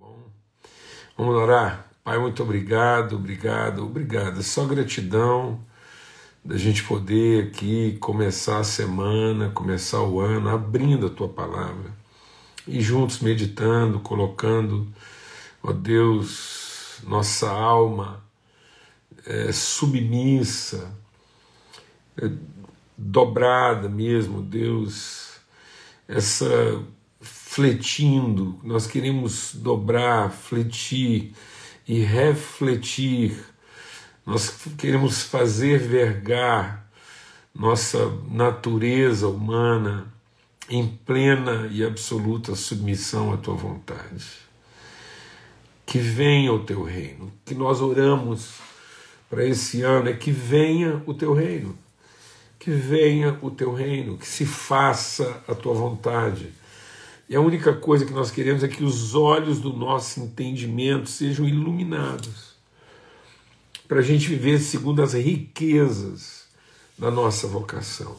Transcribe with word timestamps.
bom? 0.00 0.16
Vamos 1.16 1.34
orar? 1.34 1.86
Pai, 2.02 2.18
muito 2.18 2.42
obrigado, 2.42 3.16
obrigado, 3.16 3.84
obrigado. 3.84 4.42
Só 4.42 4.64
gratidão 4.64 5.60
da 6.42 6.56
gente 6.56 6.82
poder 6.84 7.48
aqui 7.48 7.98
começar 8.00 8.60
a 8.60 8.64
semana, 8.64 9.50
começar 9.50 10.00
o 10.00 10.18
ano 10.18 10.48
abrindo 10.48 11.06
a 11.06 11.10
tua 11.10 11.28
palavra 11.28 11.92
e 12.66 12.80
juntos 12.80 13.20
meditando, 13.20 14.00
colocando, 14.00 14.88
ó 15.62 15.70
Deus, 15.70 17.00
nossa 17.06 17.50
alma 17.50 18.24
é, 19.26 19.52
submissa, 19.52 20.90
é, 22.16 22.30
dobrada 22.96 23.86
mesmo, 23.86 24.40
Deus, 24.40 25.40
essa 26.08 26.46
fletindo, 27.50 28.60
nós 28.62 28.86
queremos 28.86 29.56
dobrar, 29.56 30.30
fletir 30.30 31.32
e 31.86 31.98
refletir, 31.98 33.44
nós 34.24 34.54
queremos 34.78 35.24
fazer 35.24 35.80
vergar 35.80 36.88
nossa 37.52 38.08
natureza 38.30 39.26
humana 39.26 40.06
em 40.68 40.86
plena 40.86 41.68
e 41.72 41.82
absoluta 41.82 42.54
submissão 42.54 43.32
à 43.32 43.36
tua 43.36 43.56
vontade. 43.56 44.24
Que 45.84 45.98
venha 45.98 46.52
o 46.52 46.60
teu 46.60 46.84
reino, 46.84 47.32
que 47.44 47.52
nós 47.52 47.80
oramos 47.80 48.60
para 49.28 49.44
esse 49.44 49.82
ano 49.82 50.08
é 50.08 50.12
que 50.12 50.30
venha 50.30 51.02
o 51.04 51.12
teu 51.12 51.34
reino, 51.34 51.76
que 52.60 52.70
venha 52.70 53.36
o 53.42 53.50
teu 53.50 53.74
reino, 53.74 54.16
que 54.16 54.26
se 54.28 54.46
faça 54.46 55.42
a 55.48 55.54
tua 55.56 55.74
vontade 55.74 56.60
e 57.30 57.36
a 57.36 57.40
única 57.40 57.72
coisa 57.72 58.04
que 58.04 58.12
nós 58.12 58.32
queremos 58.32 58.64
é 58.64 58.68
que 58.68 58.82
os 58.82 59.14
olhos 59.14 59.60
do 59.60 59.72
nosso 59.72 60.18
entendimento 60.18 61.08
sejam 61.08 61.46
iluminados, 61.46 62.56
para 63.86 64.00
a 64.00 64.02
gente 64.02 64.26
viver 64.26 64.58
segundo 64.58 65.00
as 65.00 65.12
riquezas 65.12 66.46
da 66.98 67.08
nossa 67.08 67.46
vocação. 67.46 68.16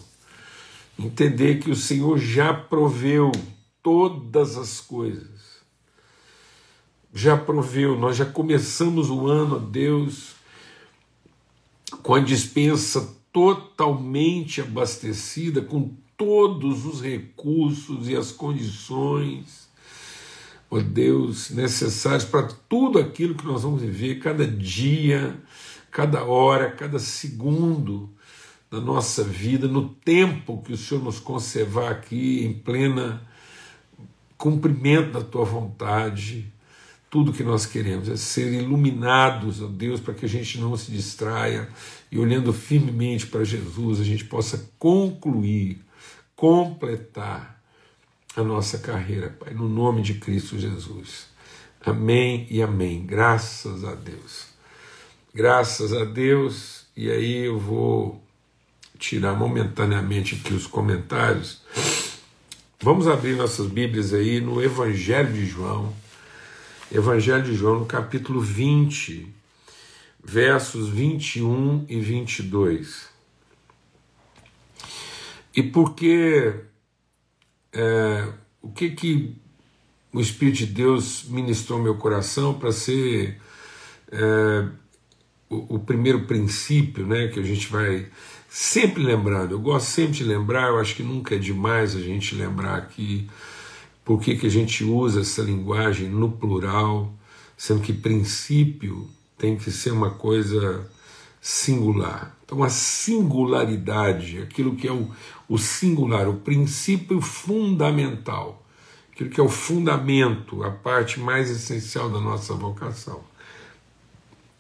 Entender 0.97 1.59
que 1.59 1.69
o 1.69 1.75
Senhor 1.75 2.17
já 2.17 2.53
proveu 2.53 3.33
todas 3.83 4.55
as 4.57 4.79
coisas. 4.79 5.59
Já 7.13 7.35
proveu, 7.35 7.99
nós 7.99 8.15
já 8.15 8.25
começamos 8.25 9.09
o 9.09 9.27
ano, 9.27 9.59
Deus, 9.59 10.35
com 12.01 12.15
a 12.15 12.21
dispensa 12.21 13.13
totalmente 13.33 14.61
abastecida, 14.61 15.61
com 15.61 15.93
todos 16.21 16.85
os 16.85 17.01
recursos 17.01 18.07
e 18.07 18.15
as 18.15 18.31
condições, 18.31 19.67
ó 20.69 20.79
Deus, 20.79 21.49
necessários 21.49 22.23
para 22.23 22.43
tudo 22.69 22.99
aquilo 22.99 23.33
que 23.33 23.43
nós 23.43 23.63
vamos 23.63 23.81
viver 23.81 24.19
cada 24.19 24.45
dia, 24.45 25.35
cada 25.89 26.23
hora, 26.23 26.69
cada 26.69 26.99
segundo 26.99 28.07
da 28.69 28.79
nossa 28.79 29.23
vida, 29.23 29.67
no 29.67 29.89
tempo 29.89 30.61
que 30.61 30.73
o 30.73 30.77
Senhor 30.77 31.03
nos 31.03 31.19
conservar 31.19 31.89
aqui 31.89 32.45
em 32.45 32.53
plena 32.53 33.27
cumprimento 34.37 35.13
da 35.13 35.21
tua 35.21 35.43
vontade. 35.43 36.53
Tudo 37.09 37.33
que 37.33 37.43
nós 37.43 37.65
queremos 37.65 38.07
é 38.07 38.15
ser 38.15 38.53
iluminados, 38.53 39.59
ó 39.59 39.65
Deus, 39.65 39.99
para 39.99 40.13
que 40.13 40.25
a 40.27 40.29
gente 40.29 40.59
não 40.59 40.77
se 40.77 40.91
distraia 40.91 41.67
e 42.11 42.19
olhando 42.19 42.53
firmemente 42.53 43.25
para 43.25 43.43
Jesus, 43.43 43.99
a 43.99 44.03
gente 44.03 44.25
possa 44.25 44.69
concluir 44.77 45.81
completar 46.41 47.61
a 48.35 48.41
nossa 48.41 48.79
carreira, 48.79 49.29
Pai, 49.29 49.53
no 49.53 49.69
nome 49.69 50.01
de 50.01 50.15
Cristo 50.15 50.57
Jesus. 50.57 51.27
Amém 51.85 52.47
e 52.49 52.63
amém. 52.63 53.05
Graças 53.05 53.83
a 53.83 53.93
Deus. 53.93 54.47
Graças 55.31 55.93
a 55.93 56.03
Deus. 56.03 56.87
E 56.97 57.11
aí 57.11 57.45
eu 57.45 57.59
vou 57.59 58.19
tirar 58.97 59.35
momentaneamente 59.35 60.33
aqui 60.33 60.51
os 60.55 60.65
comentários. 60.65 61.61
Vamos 62.81 63.07
abrir 63.07 63.35
nossas 63.35 63.67
Bíblias 63.67 64.11
aí 64.11 64.41
no 64.41 64.63
Evangelho 64.63 65.31
de 65.31 65.45
João. 65.45 65.93
Evangelho 66.91 67.43
de 67.43 67.53
João, 67.53 67.81
no 67.81 67.85
capítulo 67.85 68.41
20, 68.41 69.31
versos 70.23 70.89
21 70.89 71.85
e 71.87 71.99
22. 71.99 73.10
E 75.55 75.63
porque 75.63 76.53
é, 77.73 78.27
o 78.61 78.69
que 78.69 78.91
que 78.91 79.35
o 80.13 80.19
Espírito 80.19 80.59
de 80.59 80.65
Deus 80.67 81.25
ministrou 81.27 81.81
meu 81.81 81.95
coração 81.95 82.53
para 82.53 82.71
ser 82.71 83.39
é, 84.11 84.67
o, 85.49 85.75
o, 85.75 85.79
primeiro 85.79 86.25
princípio, 86.25 87.05
né, 87.05 87.27
que 87.29 87.39
a 87.39 87.43
gente 87.43 87.67
vai 87.67 88.07
sempre 88.49 89.01
lembrando. 89.01 89.53
Eu 89.53 89.59
gosto 89.59 89.87
sempre 89.87 90.13
de 90.13 90.23
lembrar. 90.23 90.69
Eu 90.69 90.79
acho 90.79 90.95
que 90.95 91.03
nunca 91.03 91.35
é 91.35 91.37
demais 91.37 91.95
a 91.95 92.01
gente 92.01 92.35
lembrar 92.35 92.87
que 92.89 93.29
por 94.03 94.19
que 94.21 94.35
que 94.35 94.47
a 94.47 94.49
gente 94.49 94.83
usa 94.83 95.21
essa 95.21 95.41
linguagem 95.41 96.09
no 96.09 96.31
plural, 96.31 97.13
sendo 97.55 97.81
que 97.81 97.93
princípio 97.93 99.09
tem 99.37 99.55
que 99.55 99.71
ser 99.71 99.91
uma 99.91 100.09
coisa 100.09 100.89
singular. 101.39 102.35
Então, 102.43 102.61
a 102.61 102.69
singularidade, 102.69 104.39
aquilo 104.39 104.75
que 104.75 104.87
é 104.87 104.91
o, 104.91 105.09
o 105.51 105.57
singular, 105.57 106.29
o 106.29 106.35
princípio 106.35 107.19
fundamental, 107.19 108.65
aquilo 109.11 109.29
que 109.29 109.37
é 109.37 109.43
o 109.43 109.49
fundamento, 109.49 110.63
a 110.63 110.71
parte 110.71 111.19
mais 111.19 111.51
essencial 111.51 112.09
da 112.09 112.21
nossa 112.21 112.53
vocação. 112.53 113.21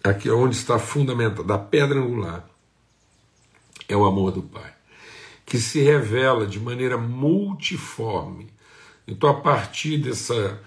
Aqui 0.03 0.27
é 0.27 0.33
onde 0.33 0.53
está 0.53 0.77
fundamental, 0.77 1.45
da 1.45 1.57
pedra 1.57 1.97
angular, 1.97 2.45
é 3.87 3.95
o 3.95 4.03
amor 4.03 4.33
do 4.33 4.41
Pai, 4.41 4.73
que 5.45 5.59
se 5.59 5.81
revela 5.81 6.45
de 6.45 6.59
maneira 6.59 6.97
multiforme. 6.97 8.51
Então, 9.07 9.29
a 9.29 9.35
partir 9.35 9.97
dessa 9.97 10.61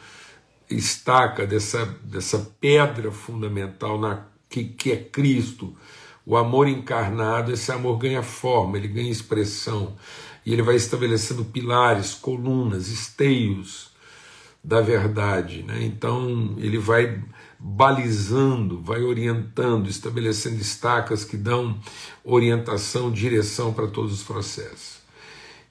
estaca, 0.71 1.47
dessa, 1.47 1.85
dessa 2.03 2.51
pedra 2.59 3.13
fundamental 3.13 4.01
na, 4.01 4.25
que, 4.49 4.65
que 4.65 4.91
é 4.91 4.97
Cristo, 4.97 5.77
o 6.27 6.37
amor 6.37 6.69
encarnado, 6.69 7.53
esse 7.53 7.71
amor 7.71 7.99
ganha 7.99 8.23
forma, 8.23 8.79
ele 8.79 8.89
ganha 8.89 9.11
expressão, 9.11 9.95
e 10.45 10.53
ele 10.53 10.63
vai 10.63 10.77
estabelecendo 10.77 11.45
pilares, 11.45 12.15
colunas, 12.15 12.89
esteios 12.89 13.91
da 14.63 14.81
verdade. 14.81 15.63
Né? 15.63 15.85
Então, 15.85 16.55
ele 16.59 16.79
vai 16.79 17.23
balizando, 17.59 18.81
vai 18.81 19.03
orientando, 19.03 19.89
estabelecendo 19.89 20.61
estacas 20.61 21.25
que 21.25 21.37
dão 21.37 21.79
orientação, 22.23 23.11
direção 23.11 23.73
para 23.73 23.87
todos 23.87 24.13
os 24.13 24.23
processos. 24.23 24.99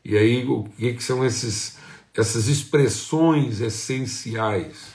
E 0.06 0.18
aí, 0.18 0.46
o 0.46 0.64
que, 0.78 0.94
que 0.94 1.04
são 1.04 1.24
esses, 1.26 1.78
essas 2.16 2.48
expressões 2.48 3.62
essenciais 3.62 4.94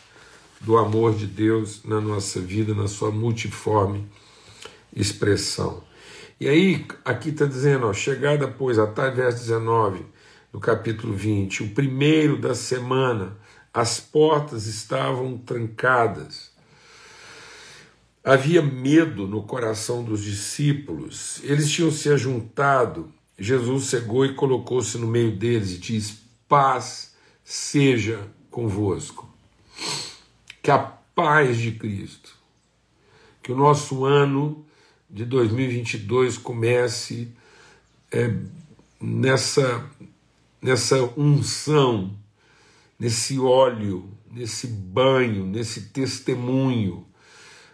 do 0.61 0.77
amor 0.77 1.15
de 1.15 1.27
Deus 1.27 1.83
na 1.85 2.01
nossa 2.01 2.41
vida, 2.41 2.75
na 2.75 2.89
sua 2.89 3.11
multiforme 3.11 4.05
expressão. 4.93 5.83
E 6.41 6.49
aí, 6.49 6.87
aqui 7.05 7.31
está 7.31 7.47
dizendo, 7.47 7.87
ó, 7.87 7.93
chegada, 7.93 8.47
pois, 8.47 8.79
a 8.79 8.87
tarde, 8.87 9.17
verso 9.17 9.39
19, 9.39 10.07
do 10.53 10.61
capítulo 10.61 11.13
20, 11.13 11.65
o 11.65 11.71
primeiro 11.71 12.41
da 12.41 12.55
semana, 12.55 13.37
as 13.75 13.99
portas 13.99 14.67
estavam 14.67 15.37
trancadas. 15.37 16.53
Havia 18.23 18.63
medo 18.63 19.27
no 19.27 19.43
coração 19.43 20.05
dos 20.05 20.23
discípulos, 20.23 21.41
eles 21.43 21.71
tinham 21.71 21.91
se 21.91 22.09
ajuntado. 22.09 23.13
Jesus 23.39 23.87
chegou 23.87 24.25
e 24.25 24.35
colocou-se 24.35 24.97
no 24.99 25.07
meio 25.07 25.37
deles 25.37 25.73
e 25.73 25.79
diz: 25.79 26.21
Paz 26.49 27.15
seja 27.43 28.29
convosco. 28.51 29.29
Que 30.63 30.71
a 30.71 30.79
paz 30.79 31.57
de 31.57 31.73
Cristo, 31.73 32.37
que 33.43 33.51
o 33.51 33.57
nosso 33.57 34.05
ano 34.05 34.67
de 35.09 35.25
2022 35.25 36.37
comece 36.37 37.33
é, 38.13 38.35
nessa, 39.01 39.89
nessa 40.61 41.03
unção, 41.17 42.15
nesse 42.99 43.39
óleo, 43.39 44.11
nesse 44.31 44.67
banho, 44.67 45.47
nesse 45.47 45.89
testemunho 45.89 47.07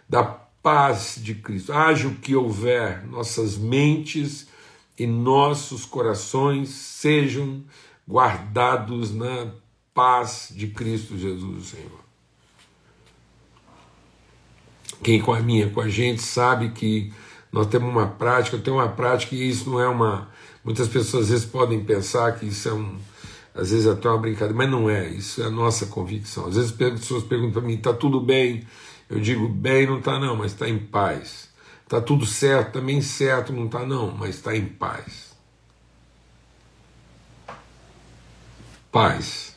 da 0.07 0.23
paz 0.23 1.19
de 1.21 1.35
Cristo. 1.35 1.73
Haja 1.73 2.07
o 2.07 2.15
que 2.15 2.35
houver, 2.35 3.05
nossas 3.05 3.57
mentes 3.57 4.47
e 4.97 5.05
nossos 5.05 5.85
corações 5.85 6.69
sejam 6.69 7.63
guardados 8.07 9.13
na 9.13 9.51
paz 9.93 10.53
de 10.55 10.67
Cristo 10.67 11.17
Jesus, 11.17 11.67
Senhor. 11.67 12.05
Quem 15.03 15.21
com 15.21 15.33
a 15.33 15.39
minha, 15.39 15.69
com 15.69 15.81
a 15.81 15.89
gente, 15.89 16.21
sabe 16.21 16.71
que 16.71 17.13
nós 17.55 17.67
temos 17.67 17.89
uma 17.89 18.05
prática, 18.05 18.57
eu 18.57 18.61
tenho 18.61 18.75
uma 18.75 18.89
prática 18.89 19.33
e 19.33 19.49
isso 19.49 19.69
não 19.69 19.79
é 19.79 19.87
uma. 19.87 20.27
Muitas 20.61 20.89
pessoas 20.89 21.23
às 21.23 21.29
vezes 21.29 21.45
podem 21.45 21.81
pensar 21.85 22.37
que 22.37 22.47
isso 22.47 22.67
é 22.67 22.73
um, 22.73 22.97
às 23.55 23.71
vezes 23.71 23.87
é 23.87 23.91
até 23.91 24.09
uma 24.09 24.17
brincadeira, 24.17 24.53
mas 24.53 24.69
não 24.69 24.89
é, 24.89 25.07
isso 25.07 25.41
é 25.41 25.45
a 25.45 25.49
nossa 25.49 25.85
convicção. 25.85 26.47
Às 26.47 26.57
vezes 26.57 26.71
as 26.71 26.99
pessoas 26.99 27.23
perguntam 27.23 27.53
para 27.53 27.61
mim: 27.61 27.75
está 27.75 27.93
tudo 27.93 28.19
bem? 28.19 28.67
Eu 29.09 29.21
digo: 29.21 29.47
bem, 29.47 29.87
não 29.87 29.99
está 29.99 30.19
não, 30.19 30.35
mas 30.35 30.51
está 30.51 30.67
em 30.67 30.77
paz. 30.77 31.49
Está 31.81 32.01
tudo 32.01 32.25
certo, 32.25 32.73
também 32.73 32.99
certo, 32.99 33.53
não 33.53 33.67
está 33.67 33.85
não, 33.85 34.11
mas 34.11 34.35
está 34.35 34.53
em 34.53 34.65
paz. 34.65 35.33
Paz. 38.91 39.55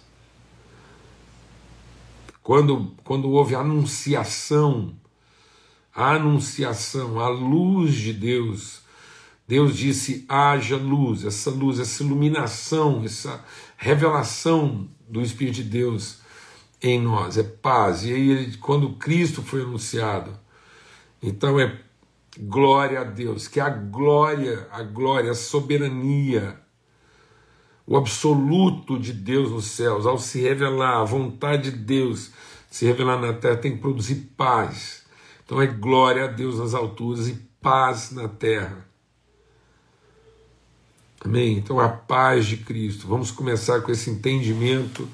Quando, 2.45 2.95
quando 3.03 3.29
houve 3.29 3.56
anunciação, 3.56 4.95
a 5.99 6.15
anunciação, 6.15 7.19
a 7.19 7.29
luz 7.29 7.93
de 7.93 8.12
Deus, 8.12 8.83
Deus 9.49 9.77
disse: 9.77 10.25
haja 10.29 10.77
luz, 10.77 11.25
essa 11.25 11.50
luz, 11.50 11.81
essa 11.81 12.05
iluminação, 12.05 13.03
essa 13.05 13.45
revelação 13.77 14.89
do 15.09 15.21
Espírito 15.21 15.56
de 15.56 15.65
Deus 15.65 16.21
em 16.81 17.03
nós, 17.03 17.37
é 17.37 17.43
paz. 17.43 18.05
E 18.05 18.12
aí, 18.12 18.56
quando 18.59 18.93
Cristo 18.93 19.43
foi 19.43 19.62
anunciado, 19.62 20.39
então 21.21 21.59
é 21.59 21.81
glória 22.39 23.00
a 23.00 23.05
Deus, 23.05 23.49
que 23.49 23.59
a 23.59 23.69
glória, 23.69 24.69
a 24.71 24.85
glória, 24.85 25.33
a 25.33 25.35
soberania, 25.35 26.61
o 27.85 27.97
absoluto 27.97 28.97
de 28.97 29.12
Deus 29.12 29.50
nos 29.50 29.65
céus, 29.65 30.06
ao 30.06 30.17
se 30.17 30.41
revelar, 30.41 31.00
a 31.00 31.05
vontade 31.05 31.73
de 31.73 31.77
Deus 31.77 32.31
se 32.71 32.87
revelar 32.87 33.21
na 33.21 33.33
terra, 33.33 33.56
tem 33.56 33.73
que 33.73 33.83
produzir 33.83 34.31
paz. 34.37 34.98
Então 35.49 35.62
é 35.62 35.67
glória 35.67 36.25
a 36.25 36.27
Deus 36.27 36.59
nas 36.59 36.75
alturas 36.75 37.27
e 37.27 37.33
paz 37.59 38.11
na 38.11 38.29
terra. 38.29 38.87
Amém? 41.25 41.56
Então 41.56 41.81
a 41.81 41.89
paz 41.89 42.45
de 42.45 42.59
Cristo. 42.59 43.09
Vamos 43.09 43.31
começar 43.31 43.81
com 43.81 43.91
esse 43.91 44.11
entendimento, 44.11 45.09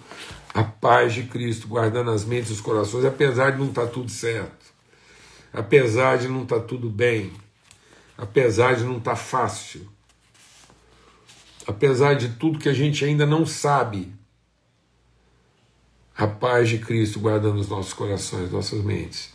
a 0.53 0.65
paz 0.65 1.13
de 1.15 1.23
Cristo, 1.23 1.69
guardando 1.69 2.11
as 2.11 2.25
mentes 2.25 2.51
e 2.51 2.55
os 2.55 2.61
corações, 2.61 3.05
apesar 3.05 3.53
de 3.53 3.59
não 3.59 3.69
estar 3.69 3.87
tudo 3.87 4.11
certo, 4.11 4.75
apesar 5.53 6.19
de 6.19 6.27
não 6.27 6.43
estar 6.43 6.63
tudo 6.63 6.91
bem, 6.91 7.33
apesar 8.19 8.75
de 8.75 8.83
não 8.83 8.99
estar 8.99 9.15
fácil, 9.15 9.89
apesar 11.65 12.15
de 12.15 12.31
tudo 12.31 12.59
que 12.59 12.69
a 12.69 12.75
gente 12.75 13.05
ainda 13.05 13.25
não 13.25 13.47
sabe. 13.47 14.13
A 16.17 16.27
paz 16.27 16.69
de 16.69 16.79
Cristo 16.79 17.21
guardando 17.21 17.61
os 17.61 17.69
nossos 17.69 17.93
corações, 17.93 18.51
nossas 18.51 18.83
mentes. 18.83 19.34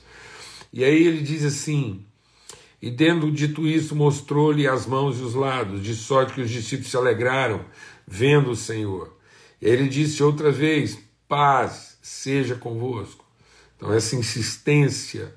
E 0.72 0.84
aí 0.84 1.08
ele 1.08 1.22
diz 1.22 1.44
assim: 1.44 2.06
e, 2.82 2.90
tendo 2.90 3.30
dito 3.30 3.68
isso, 3.68 3.96
mostrou-lhe 3.96 4.68
as 4.68 4.86
mãos 4.86 5.20
e 5.20 5.22
os 5.22 5.34
lados, 5.34 5.84
de 5.84 5.94
sorte 5.94 6.34
que 6.34 6.42
os 6.42 6.50
discípulos 6.50 6.90
se 6.90 6.96
alegraram, 6.98 7.66
vendo 8.08 8.52
o 8.52 8.56
Senhor. 8.56 9.18
E 9.62 9.68
ele 9.68 9.90
disse 9.90 10.24
outra 10.24 10.50
vez: 10.50 10.98
Paz 11.28 11.98
seja 12.02 12.56
convosco. 12.56 13.26
Então, 13.76 13.94
essa 13.94 14.16
insistência, 14.16 15.36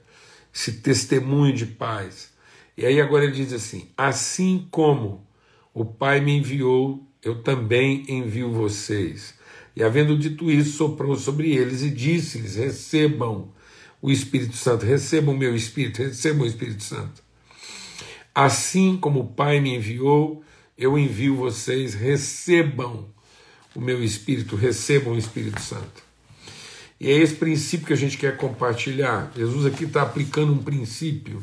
esse 0.55 0.75
testemunho 0.75 1.53
de 1.53 1.67
paz. 1.67 2.31
E 2.77 2.87
aí 2.87 3.01
agora 3.01 3.25
ele 3.25 3.33
diz 3.33 3.53
assim: 3.53 3.89
Assim 3.97 4.69
como 4.71 5.27
o 5.75 5.85
Pai 5.85 6.21
me 6.21 6.39
enviou, 6.39 7.05
eu 7.25 7.43
também 7.43 8.05
envio 8.09 8.53
vocês. 8.53 9.35
E 9.75 9.83
havendo 9.83 10.17
dito 10.17 10.51
isso, 10.51 10.77
soprou 10.77 11.17
sobre 11.17 11.53
eles 11.53 11.83
e 11.83 11.91
disse-lhes: 11.91 12.55
Recebam 12.55 13.53
o 14.03 14.11
Espírito 14.11 14.57
Santo, 14.57 14.85
recebam 14.85 15.33
o 15.33 15.39
meu 15.39 15.55
Espírito, 15.55 16.03
recebam 16.03 16.43
o 16.43 16.47
Espírito 16.47 16.83
Santo. 16.83 17.23
Assim 18.35 18.97
como 18.97 19.21
o 19.21 19.29
Pai 19.29 19.61
me 19.61 19.77
enviou, 19.77 20.43
eu 20.77 20.99
envio 20.99 21.37
vocês, 21.37 21.95
recebam 21.95 23.09
o 23.75 23.81
meu 23.81 24.03
Espírito, 24.03 24.57
recebam 24.57 25.15
o 25.15 25.19
Espírito 25.19 25.61
Santo. 25.61 26.03
E 26.99 27.09
é 27.09 27.13
esse 27.13 27.35
princípio 27.37 27.87
que 27.87 27.93
a 27.93 27.97
gente 27.97 28.19
quer 28.19 28.37
compartilhar. 28.37 29.33
Jesus 29.37 29.67
aqui 29.67 29.85
está 29.85 30.03
aplicando 30.03 30.53
um 30.53 30.63
princípio, 30.63 31.43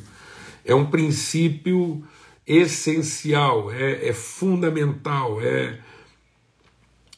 é 0.65 0.75
um 0.75 0.85
princípio 0.85 2.03
essencial, 2.45 3.71
é, 3.71 4.09
é 4.09 4.13
fundamental, 4.13 5.41
é 5.41 5.79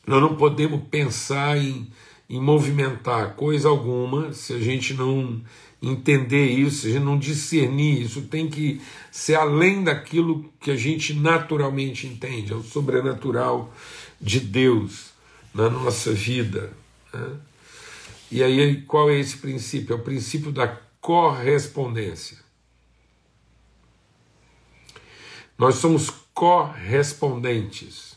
nós 0.06 0.22
não 0.22 0.36
podemos 0.36 0.82
pensar 0.90 1.58
em, 1.58 1.90
em 2.32 2.40
movimentar 2.40 3.36
coisa 3.36 3.68
alguma 3.68 4.32
se 4.32 4.54
a 4.54 4.60
gente 4.60 4.94
não 4.94 5.42
entender 5.82 6.46
isso, 6.46 6.88
a 6.88 6.90
gente 6.90 7.04
não 7.04 7.20
discernir 7.20 8.04
isso, 8.04 8.22
tem 8.22 8.50
que 8.50 8.80
ser 9.12 9.36
além 9.36 9.84
daquilo 9.84 10.50
que 10.58 10.72
a 10.72 10.78
gente 10.78 11.14
naturalmente 11.14 12.08
entende, 12.08 12.54
é 12.54 12.56
o 12.56 12.64
sobrenatural 12.64 13.74
de 14.20 14.40
Deus 14.40 15.10
na 15.54 15.70
nossa 15.70 16.14
vida. 16.14 16.72
Né? 17.14 17.36
E 18.32 18.42
aí, 18.42 18.82
qual 18.84 19.10
é 19.10 19.20
esse 19.20 19.36
princípio? 19.36 19.94
É 19.94 19.98
o 19.98 20.04
princípio 20.04 20.54
da 20.54 20.80
correspondência. 21.02 22.38
Nós 25.58 25.76
somos 25.76 26.10
correspondentes. 26.34 28.16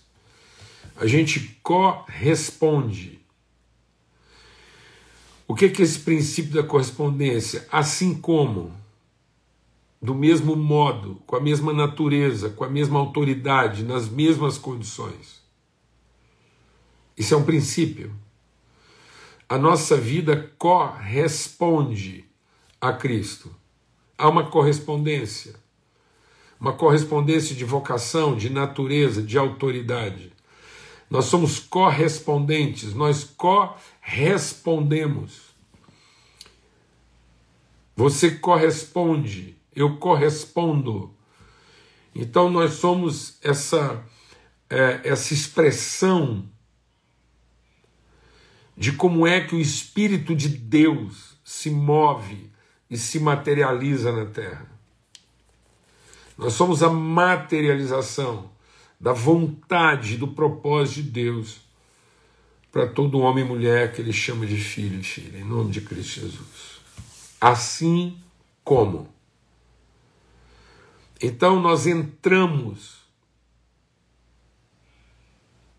A 0.94 1.08
gente 1.08 1.58
corresponde 1.64 3.23
o 5.46 5.54
que 5.54 5.66
é, 5.66 5.68
que 5.68 5.82
é 5.82 5.84
esse 5.84 5.98
princípio 5.98 6.52
da 6.52 6.62
correspondência? 6.62 7.66
Assim 7.70 8.14
como, 8.14 8.72
do 10.00 10.14
mesmo 10.14 10.56
modo, 10.56 11.20
com 11.26 11.36
a 11.36 11.40
mesma 11.40 11.72
natureza, 11.72 12.48
com 12.48 12.64
a 12.64 12.68
mesma 12.68 12.98
autoridade, 12.98 13.84
nas 13.84 14.08
mesmas 14.08 14.56
condições. 14.56 15.42
Isso 17.16 17.34
é 17.34 17.36
um 17.36 17.44
princípio. 17.44 18.10
A 19.46 19.58
nossa 19.58 19.96
vida 19.96 20.50
corresponde 20.58 22.24
a 22.80 22.92
Cristo. 22.92 23.54
Há 24.16 24.28
uma 24.28 24.48
correspondência. 24.48 25.54
Uma 26.58 26.72
correspondência 26.72 27.54
de 27.54 27.64
vocação, 27.64 28.34
de 28.34 28.48
natureza, 28.48 29.22
de 29.22 29.36
autoridade. 29.36 30.32
Nós 31.10 31.26
somos 31.26 31.60
correspondentes, 31.60 32.94
nós 32.94 33.24
correspondemos. 33.24 33.93
Você 37.96 38.32
corresponde, 38.32 39.56
eu 39.74 39.96
correspondo. 39.96 41.14
Então 42.14 42.50
nós 42.50 42.74
somos 42.74 43.38
essa, 43.42 44.04
é, 44.68 45.00
essa 45.04 45.32
expressão 45.32 46.48
de 48.76 48.92
como 48.92 49.26
é 49.26 49.40
que 49.40 49.54
o 49.54 49.60
Espírito 49.60 50.34
de 50.34 50.48
Deus 50.48 51.38
se 51.42 51.70
move 51.70 52.50
e 52.90 52.98
se 52.98 53.18
materializa 53.18 54.12
na 54.12 54.26
terra. 54.26 54.68
Nós 56.36 56.52
somos 56.52 56.82
a 56.82 56.90
materialização 56.90 58.50
da 59.00 59.12
vontade, 59.12 60.16
do 60.16 60.28
propósito 60.28 61.02
de 61.02 61.10
Deus 61.10 61.63
para 62.74 62.88
todo 62.88 63.20
homem 63.20 63.44
e 63.44 63.46
mulher 63.46 63.92
que 63.92 64.00
ele 64.02 64.12
chama 64.12 64.44
de 64.44 64.56
filho 64.56 64.98
e 64.98 65.04
filha, 65.04 65.38
em 65.38 65.44
nome 65.44 65.70
de 65.70 65.80
Cristo 65.80 66.22
Jesus. 66.22 66.80
Assim 67.40 68.18
como. 68.64 69.08
Então 71.22 71.62
nós 71.62 71.86
entramos 71.86 73.04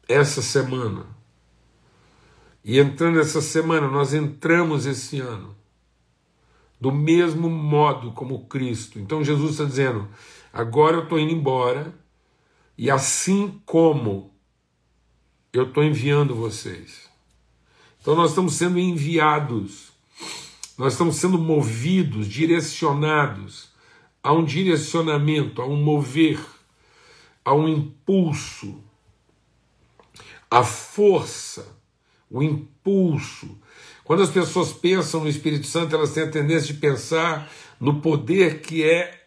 essa 0.07 0.41
semana, 0.41 1.05
e 2.63 2.79
entrando 2.79 3.19
essa 3.19 3.41
semana, 3.41 3.89
nós 3.89 4.13
entramos 4.13 4.85
esse 4.85 5.19
ano 5.19 5.53
do 6.79 6.93
mesmo 6.93 7.49
modo 7.49 8.13
como 8.13 8.47
Cristo. 8.47 8.99
Então 8.99 9.21
Jesus 9.21 9.51
está 9.51 9.65
dizendo: 9.65 10.07
agora 10.53 10.95
eu 10.95 11.03
estou 11.03 11.19
indo 11.19 11.33
embora 11.33 11.93
e 12.77 12.89
assim 12.89 13.61
como 13.65 14.34
eu 15.57 15.65
estou 15.65 15.83
enviando 15.83 16.35
vocês. 16.35 17.09
Então 18.01 18.15
nós 18.15 18.31
estamos 18.31 18.53
sendo 18.53 18.77
enviados, 18.77 19.91
nós 20.77 20.93
estamos 20.93 21.15
sendo 21.15 21.37
movidos, 21.37 22.27
direcionados 22.27 23.69
a 24.21 24.33
um 24.33 24.43
direcionamento, 24.43 25.61
a 25.61 25.65
um 25.65 25.75
mover, 25.75 26.39
a 27.43 27.53
um 27.53 27.67
impulso, 27.67 28.83
a 30.49 30.63
força, 30.63 31.67
o 32.29 32.43
impulso. 32.43 33.57
Quando 34.03 34.23
as 34.23 34.29
pessoas 34.29 34.73
pensam 34.73 35.21
no 35.21 35.29
Espírito 35.29 35.67
Santo, 35.67 35.95
elas 35.95 36.11
têm 36.11 36.23
a 36.23 36.31
tendência 36.31 36.73
de 36.73 36.79
pensar 36.79 37.51
no 37.79 38.01
poder 38.01 38.61
que 38.61 38.83
é 38.83 39.25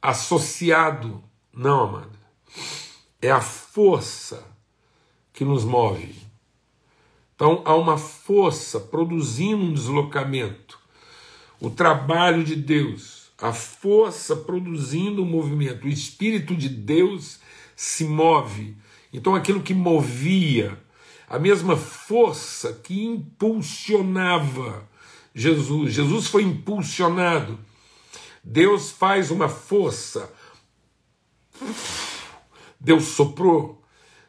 associado. 0.00 1.22
Não, 1.52 1.84
amado. 1.84 2.18
É 3.20 3.30
a 3.30 3.40
força 3.40 4.53
que 5.34 5.44
nos 5.44 5.64
move. 5.64 6.14
Então 7.34 7.60
há 7.66 7.74
uma 7.74 7.98
força 7.98 8.80
produzindo 8.80 9.64
um 9.64 9.74
deslocamento. 9.74 10.78
O 11.60 11.68
trabalho 11.68 12.44
de 12.44 12.56
Deus, 12.56 13.30
a 13.38 13.52
força 13.52 14.36
produzindo 14.36 15.22
um 15.22 15.26
movimento. 15.26 15.86
O 15.86 15.90
Espírito 15.90 16.54
de 16.54 16.68
Deus 16.68 17.40
se 17.74 18.04
move. 18.04 18.76
Então 19.12 19.34
aquilo 19.34 19.62
que 19.62 19.74
movia, 19.74 20.80
a 21.28 21.38
mesma 21.38 21.76
força 21.76 22.72
que 22.72 23.04
impulsionava 23.04 24.88
Jesus. 25.34 25.92
Jesus 25.92 26.28
foi 26.28 26.44
impulsionado. 26.44 27.58
Deus 28.42 28.92
faz 28.92 29.32
uma 29.32 29.48
força. 29.48 30.32
Deus 32.78 33.04
soprou. 33.04 33.82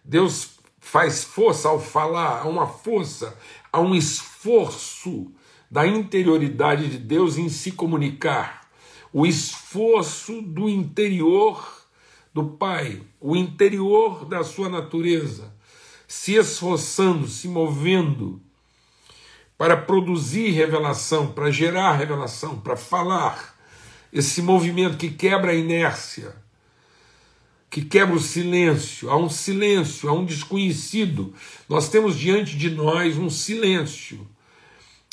Deus 0.03 0.54
faz 0.95 1.25
força 1.25 1.67
ao 1.67 1.77
falar, 1.77 2.43
há 2.43 2.47
uma 2.47 2.67
força, 2.67 3.37
há 3.69 3.81
um 3.81 3.93
esforço 3.93 5.29
da 5.69 5.85
interioridade 5.85 6.87
de 6.87 6.97
Deus 6.97 7.37
em 7.37 7.49
se 7.49 7.73
comunicar. 7.73 8.69
O 9.11 9.25
esforço 9.25 10.41
do 10.41 10.69
interior 10.69 11.85
do 12.33 12.45
Pai, 12.45 13.01
o 13.19 13.35
interior 13.35 14.23
da 14.23 14.41
sua 14.41 14.69
natureza, 14.69 15.53
se 16.07 16.35
esforçando, 16.35 17.27
se 17.27 17.49
movendo 17.49 18.41
para 19.57 19.75
produzir 19.75 20.51
revelação, 20.51 21.29
para 21.29 21.51
gerar 21.51 21.91
revelação, 21.91 22.57
para 22.57 22.77
falar. 22.77 23.53
Esse 24.13 24.41
movimento 24.41 24.95
que 24.95 25.09
quebra 25.09 25.51
a 25.51 25.55
inércia, 25.55 26.33
que 27.69 27.83
quebra 27.83 28.15
o 28.15 28.19
silêncio, 28.19 29.09
há 29.09 29.17
um 29.17 29.29
silêncio, 29.29 30.09
há 30.09 30.13
um 30.13 30.25
desconhecido. 30.25 31.33
Nós 31.67 31.89
temos 31.89 32.17
diante 32.17 32.57
de 32.57 32.69
nós 32.69 33.17
um 33.17 33.29
silêncio. 33.29 34.27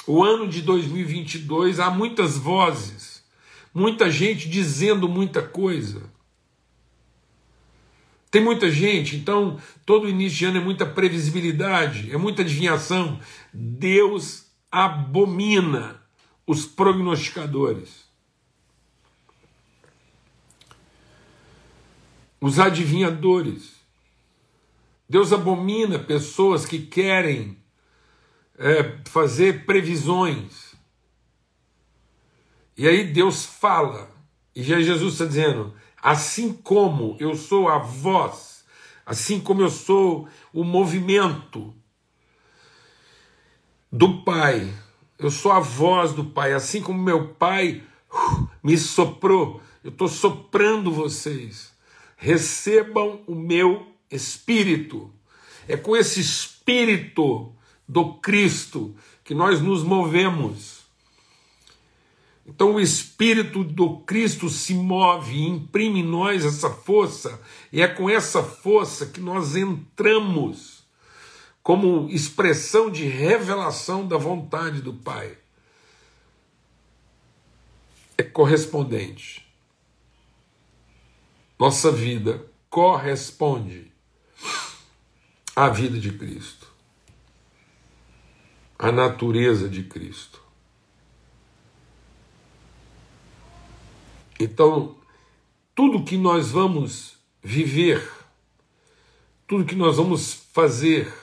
O 0.06 0.22
ano 0.22 0.48
de 0.48 0.62
2022 0.62 1.80
há 1.80 1.90
muitas 1.90 2.36
vozes, 2.36 3.22
muita 3.74 4.10
gente 4.10 4.48
dizendo 4.48 5.08
muita 5.08 5.42
coisa. 5.42 6.10
Tem 8.30 8.42
muita 8.42 8.70
gente, 8.70 9.14
então 9.14 9.58
todo 9.84 10.08
início 10.08 10.38
de 10.38 10.44
ano 10.46 10.58
é 10.58 10.60
muita 10.60 10.86
previsibilidade, 10.86 12.10
é 12.10 12.16
muita 12.16 12.42
adivinhação. 12.42 13.20
Deus 13.52 14.46
abomina 14.70 16.00
os 16.46 16.64
prognosticadores. 16.64 18.01
Os 22.42 22.58
adivinhadores. 22.58 23.76
Deus 25.08 25.32
abomina 25.32 25.96
pessoas 25.96 26.66
que 26.66 26.80
querem 26.80 27.56
é, 28.58 28.98
fazer 29.04 29.64
previsões. 29.64 30.74
E 32.76 32.88
aí 32.88 33.04
Deus 33.04 33.46
fala, 33.46 34.10
e 34.56 34.60
Jesus 34.60 35.12
está 35.12 35.24
dizendo: 35.24 35.72
Assim 36.02 36.52
como 36.52 37.16
eu 37.20 37.36
sou 37.36 37.68
a 37.68 37.78
voz, 37.78 38.64
assim 39.06 39.38
como 39.38 39.62
eu 39.62 39.70
sou 39.70 40.28
o 40.52 40.64
movimento 40.64 41.72
do 43.90 44.24
Pai, 44.24 44.74
eu 45.16 45.30
sou 45.30 45.52
a 45.52 45.60
voz 45.60 46.12
do 46.12 46.24
Pai, 46.24 46.54
assim 46.54 46.82
como 46.82 47.00
meu 47.00 47.34
Pai 47.34 47.84
uh, 48.12 48.48
me 48.64 48.76
soprou, 48.76 49.62
eu 49.84 49.90
estou 49.90 50.08
soprando 50.08 50.90
vocês. 50.90 51.71
Recebam 52.22 53.20
o 53.26 53.34
meu 53.34 53.84
espírito. 54.08 55.12
É 55.66 55.76
com 55.76 55.96
esse 55.96 56.20
espírito 56.20 57.52
do 57.88 58.14
Cristo 58.14 58.94
que 59.24 59.34
nós 59.34 59.60
nos 59.60 59.82
movemos. 59.82 60.82
Então 62.46 62.74
o 62.74 62.80
Espírito 62.80 63.64
do 63.64 63.98
Cristo 64.00 64.48
se 64.48 64.72
move 64.72 65.34
e 65.34 65.48
imprime 65.48 66.00
em 66.00 66.06
nós 66.06 66.44
essa 66.44 66.70
força, 66.70 67.40
e 67.72 67.80
é 67.80 67.88
com 67.88 68.08
essa 68.08 68.42
força 68.42 69.06
que 69.06 69.20
nós 69.20 69.56
entramos 69.56 70.84
como 71.60 72.08
expressão 72.08 72.90
de 72.90 73.04
revelação 73.04 74.06
da 74.06 74.16
vontade 74.16 74.80
do 74.80 74.94
Pai. 74.94 75.38
É 78.16 78.22
correspondente. 78.22 79.51
Nossa 81.62 81.92
vida 81.92 82.44
corresponde 82.68 83.92
à 85.54 85.68
vida 85.68 85.96
de 85.96 86.10
Cristo, 86.10 86.66
à 88.76 88.90
natureza 88.90 89.68
de 89.68 89.84
Cristo. 89.84 90.42
Então, 94.40 94.96
tudo 95.72 96.02
que 96.02 96.16
nós 96.16 96.50
vamos 96.50 97.16
viver, 97.40 98.10
tudo 99.46 99.64
que 99.64 99.76
nós 99.76 99.98
vamos 99.98 100.34
fazer, 100.52 101.14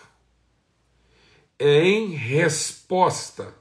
é 1.60 1.84
em 1.84 2.12
resposta 2.12 3.54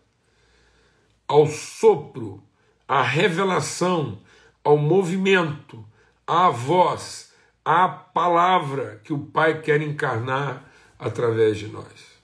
ao 1.26 1.48
sopro, 1.48 2.40
à 2.86 3.02
revelação, 3.02 4.22
ao 4.62 4.78
movimento, 4.78 5.84
à 6.28 6.50
voz, 6.50 7.32
à 7.64 7.88
palavra 7.88 9.00
que 9.02 9.14
o 9.14 9.18
Pai 9.18 9.62
quer 9.62 9.80
encarnar 9.80 10.70
através 10.98 11.56
de 11.56 11.68
nós. 11.68 12.18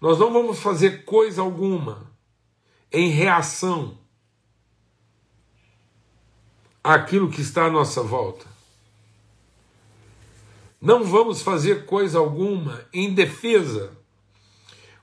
Nós 0.00 0.18
não 0.18 0.32
vamos 0.32 0.58
fazer 0.58 1.04
coisa 1.04 1.42
alguma 1.42 2.10
em 2.90 3.10
reação 3.10 3.98
aquilo 6.82 7.30
que 7.30 7.40
está 7.40 7.66
à 7.66 7.70
nossa 7.70 8.02
volta. 8.02 8.46
Não 10.80 11.04
vamos 11.04 11.42
fazer 11.42 11.86
coisa 11.86 12.18
alguma 12.18 12.86
em 12.92 13.12
defesa 13.14 13.96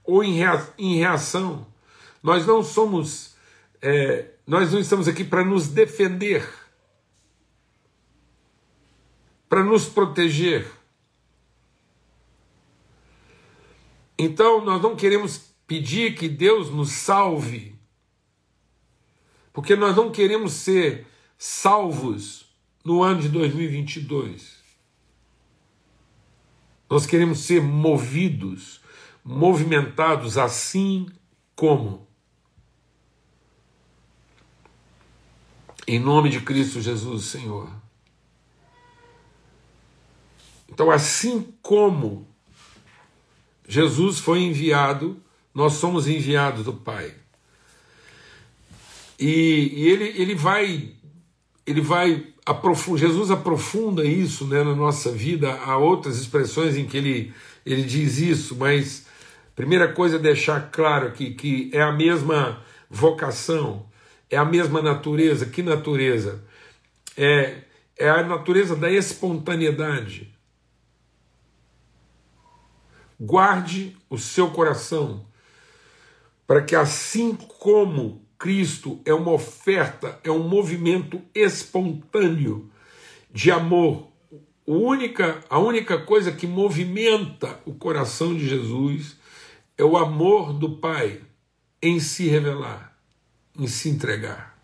ou 0.03 0.23
em 0.23 0.35
reação. 0.97 1.65
Nós 2.21 2.45
não 2.45 2.63
somos, 2.63 3.35
é, 3.81 4.30
nós 4.45 4.71
não 4.71 4.79
estamos 4.79 5.07
aqui 5.07 5.23
para 5.23 5.43
nos 5.43 5.67
defender, 5.67 6.47
para 9.47 9.63
nos 9.63 9.87
proteger. 9.87 10.69
Então, 14.17 14.63
nós 14.63 14.81
não 14.81 14.95
queremos 14.95 15.53
pedir 15.65 16.15
que 16.15 16.29
Deus 16.29 16.69
nos 16.69 16.91
salve, 16.91 17.75
porque 19.53 19.75
nós 19.75 19.95
não 19.95 20.11
queremos 20.11 20.53
ser 20.53 21.07
salvos 21.37 22.53
no 22.83 23.01
ano 23.01 23.21
de 23.21 23.29
2022. 23.29 24.61
Nós 26.89 27.05
queremos 27.05 27.39
ser 27.39 27.61
movidos, 27.61 28.81
movimentados 29.23 30.37
assim 30.37 31.07
como. 31.55 32.07
Em 35.91 35.99
nome 35.99 36.29
de 36.29 36.39
Cristo 36.39 36.79
Jesus, 36.79 37.25
Senhor. 37.25 37.69
Então, 40.69 40.89
assim 40.89 41.53
como 41.61 42.25
Jesus 43.67 44.17
foi 44.17 44.39
enviado, 44.39 45.21
nós 45.53 45.73
somos 45.73 46.07
enviados 46.07 46.63
do 46.63 46.71
Pai. 46.71 47.13
E, 49.19 49.73
e 49.75 49.89
ele, 49.89 50.05
ele 50.21 50.33
vai 50.33 50.93
ele 51.67 51.81
vai 51.81 52.25
aprofunda, 52.45 52.97
Jesus 52.97 53.29
aprofunda 53.29 54.05
isso 54.05 54.45
né, 54.45 54.63
na 54.63 54.73
nossa 54.73 55.11
vida. 55.11 55.51
Há 55.55 55.75
outras 55.75 56.17
expressões 56.17 56.77
em 56.77 56.85
que 56.85 56.95
ele, 56.95 57.33
ele 57.65 57.83
diz 57.83 58.17
isso, 58.17 58.55
mas 58.55 59.07
primeira 59.53 59.91
coisa 59.91 60.15
é 60.15 60.19
deixar 60.19 60.71
claro 60.71 61.07
aqui 61.07 61.33
que 61.33 61.69
é 61.73 61.81
a 61.81 61.91
mesma 61.91 62.63
vocação, 62.89 63.90
é 64.31 64.37
a 64.37 64.45
mesma 64.45 64.81
natureza. 64.81 65.45
Que 65.45 65.61
natureza? 65.61 66.43
É, 67.15 67.63
é 67.97 68.09
a 68.09 68.23
natureza 68.23 68.75
da 68.75 68.89
espontaneidade. 68.89 70.33
Guarde 73.19 73.95
o 74.09 74.17
seu 74.17 74.49
coração, 74.49 75.27
para 76.47 76.63
que 76.63 76.75
assim 76.75 77.35
como 77.35 78.25
Cristo 78.39 78.99
é 79.05 79.13
uma 79.13 79.31
oferta, 79.31 80.19
é 80.23 80.31
um 80.31 80.47
movimento 80.47 81.21
espontâneo 81.35 82.71
de 83.31 83.51
amor. 83.51 84.07
A 84.67 84.71
única, 84.71 85.39
a 85.47 85.59
única 85.59 85.99
coisa 85.99 86.31
que 86.31 86.47
movimenta 86.47 87.59
o 87.65 87.75
coração 87.75 88.35
de 88.35 88.49
Jesus 88.49 89.15
é 89.77 89.83
o 89.83 89.95
amor 89.95 90.53
do 90.53 90.77
Pai 90.77 91.21
em 91.81 91.99
se 91.99 92.27
revelar, 92.27 92.90
em 93.57 93.67
se 93.67 93.89
entregar. 93.89 94.57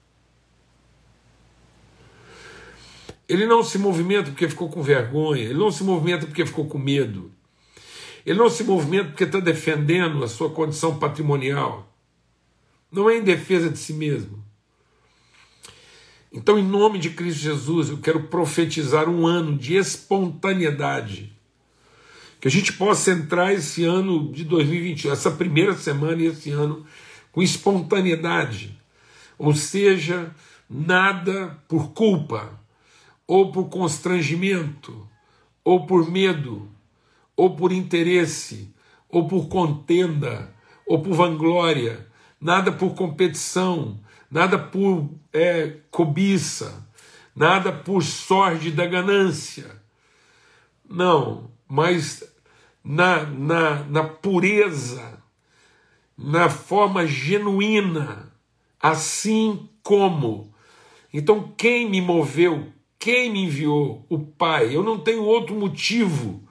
Ele 3.27 3.46
não 3.46 3.62
se 3.62 3.77
movimenta 3.77 4.32
porque 4.32 4.48
ficou 4.48 4.70
com 4.70 4.82
vergonha, 4.82 5.44
ele 5.44 5.60
não 5.60 5.70
se 5.70 5.84
movimenta 5.84 6.25
porque 6.25 6.46
ficou 6.46 6.65
com 6.65 6.77
medo, 6.77 7.32
ele 8.25 8.39
não 8.39 8.50
se 8.50 8.63
movimenta 8.63 9.10
porque 9.10 9.25
está 9.25 9.39
defendendo 9.39 10.24
a 10.24 10.27
sua 10.27 10.50
condição 10.50 10.98
patrimonial. 10.98 11.94
Não 12.91 13.10
é 13.10 13.17
em 13.17 13.24
defesa 13.24 13.70
de 13.70 13.77
si 13.77 13.94
mesmo. 13.94 14.44
Então, 16.32 16.60
em 16.60 16.63
nome 16.63 17.00
de 17.00 17.10
Cristo 17.10 17.41
Jesus, 17.41 17.89
eu 17.89 17.98
quero 17.98 18.24
profetizar 18.24 19.10
um 19.10 19.25
ano 19.25 19.58
de 19.58 19.75
espontaneidade, 19.75 21.34
Que 22.39 22.48
a 22.48 22.51
gente 22.51 22.74
possa 22.74 23.12
entrar 23.12 23.51
esse 23.53 23.84
ano 23.84 24.32
de 24.32 24.44
2020, 24.44 25.10
essa 25.10 25.32
primeira 25.32 25.74
semana 25.74 26.22
e 26.22 26.27
esse 26.27 26.51
ano, 26.51 26.86
com 27.32 27.41
espontaneidade. 27.41 28.77
Ou 29.38 29.53
seja, 29.53 30.34
nada 30.70 31.58
por 31.67 31.91
culpa, 31.94 32.60
ou 33.25 33.51
por 33.51 33.70
constrangimento, 33.70 35.08
ou 35.63 35.86
por 35.86 36.10
medo, 36.10 36.70
ou 37.36 37.56
por 37.56 37.72
interesse, 37.72 38.74
ou 39.10 39.27
por 39.27 39.48
contenda, 39.48 40.53
ou 40.86 41.01
por 41.01 41.13
vanglória, 41.13 42.08
nada 42.39 42.72
por 42.72 42.96
competição, 42.96 44.00
nada 44.32 44.58
por 44.58 45.10
é, 45.34 45.77
cobiça, 45.91 46.88
nada 47.36 47.72
por 47.72 48.01
sorte 48.03 48.72
da 48.72 48.86
ganância. 48.86 49.82
Não, 50.89 51.51
mas 51.67 52.24
na, 52.84 53.24
na, 53.24 53.84
na 53.84 54.03
pureza, 54.03 55.22
na 56.17 56.50
forma 56.50 57.06
genuína, 57.06 58.27
assim 58.82 59.70
como. 59.82 60.54
Então, 61.14 61.54
quem 61.58 61.90
me 61.90 62.02
moveu, 62.02 62.72
quem 63.00 63.32
me 63.32 63.44
enviou? 63.44 64.06
O 64.10 64.20
Pai. 64.20 64.76
Eu 64.76 64.84
não 64.84 65.00
tenho 65.00 65.24
outro 65.24 65.56
motivo, 65.56 66.44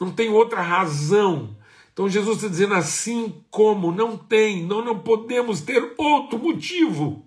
não 0.00 0.10
tenho 0.10 0.34
outra 0.34 0.60
razão. 0.60 1.56
Então, 1.92 2.08
Jesus 2.08 2.36
está 2.36 2.48
dizendo 2.48 2.74
assim 2.74 3.44
como 3.50 3.92
não 3.92 4.16
tem, 4.16 4.64
nós 4.64 4.84
não 4.84 4.98
podemos 4.98 5.60
ter 5.60 5.94
outro 5.98 6.38
motivo. 6.38 7.26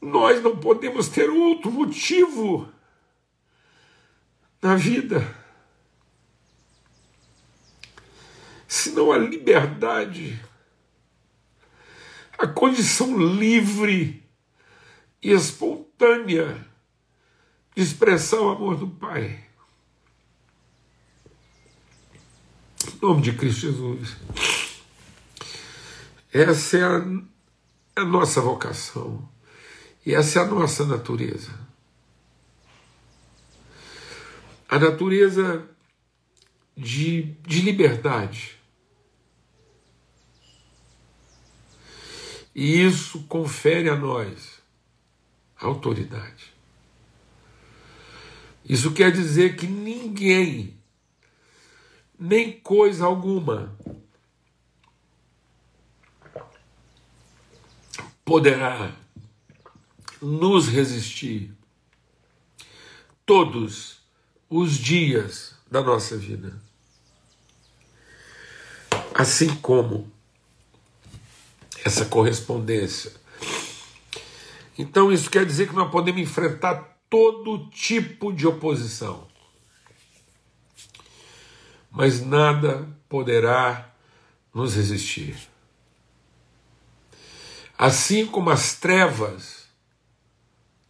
Nós 0.00 0.42
não 0.42 0.56
podemos 0.56 1.08
ter 1.08 1.30
outro 1.30 1.70
motivo 1.70 2.68
na 4.62 4.76
vida 4.76 5.45
senão 8.96 9.12
a 9.12 9.18
liberdade, 9.18 10.42
a 12.38 12.46
condição 12.46 13.14
livre 13.18 14.24
e 15.22 15.32
espontânea 15.32 16.66
de 17.74 17.82
expressar 17.82 18.40
o 18.40 18.48
amor 18.48 18.78
do 18.78 18.88
Pai. 18.88 19.44
Em 22.86 22.98
nome 23.02 23.20
de 23.20 23.34
Cristo 23.34 23.60
Jesus. 23.60 24.16
Essa 26.32 26.78
é 26.78 26.82
a, 26.82 28.02
a 28.02 28.04
nossa 28.04 28.40
vocação. 28.40 29.28
E 30.06 30.14
essa 30.14 30.38
é 30.38 30.42
a 30.42 30.46
nossa 30.46 30.86
natureza. 30.86 31.52
A 34.66 34.78
natureza 34.78 35.68
de, 36.74 37.34
de 37.46 37.60
liberdade. 37.60 38.55
E 42.58 42.82
isso 42.82 43.22
confere 43.24 43.90
a 43.90 43.94
nós 43.94 44.62
autoridade. 45.58 46.54
Isso 48.64 48.94
quer 48.94 49.12
dizer 49.12 49.56
que 49.56 49.66
ninguém, 49.66 50.74
nem 52.18 52.58
coisa 52.58 53.04
alguma, 53.04 53.76
poderá 58.24 58.96
nos 60.22 60.66
resistir 60.66 61.52
todos 63.26 63.98
os 64.48 64.78
dias 64.78 65.54
da 65.70 65.82
nossa 65.82 66.16
vida. 66.16 66.58
Assim 69.14 69.54
como 69.56 70.10
essa 71.86 72.04
correspondência. 72.04 73.12
Então, 74.76 75.12
isso 75.12 75.30
quer 75.30 75.46
dizer 75.46 75.68
que 75.68 75.74
nós 75.74 75.88
podemos 75.88 76.20
enfrentar 76.20 76.98
todo 77.08 77.70
tipo 77.70 78.32
de 78.32 78.44
oposição, 78.44 79.28
mas 81.88 82.20
nada 82.20 82.88
poderá 83.08 83.88
nos 84.52 84.74
resistir. 84.74 85.36
Assim 87.78 88.26
como 88.26 88.50
as 88.50 88.74
trevas 88.74 89.68